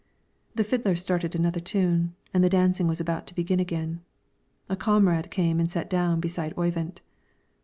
The 0.55 0.63
fiddler 0.63 0.95
started 0.95 1.35
another 1.35 1.59
tune, 1.59 2.15
and 2.33 2.43
the 2.43 2.49
dancing 2.49 2.87
was 2.87 2.99
about 2.99 3.27
to 3.27 3.35
begin 3.35 3.59
again. 3.59 4.01
A 4.67 4.75
comrade 4.75 5.29
came 5.29 5.59
and 5.59 5.71
sat 5.71 5.91
down 5.91 6.19
beside 6.19 6.53
Oyvind. 6.57 7.01